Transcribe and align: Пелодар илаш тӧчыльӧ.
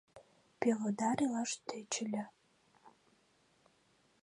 Пелодар 0.59 1.17
илаш 1.25 1.51
тӧчыльӧ. 1.67 2.23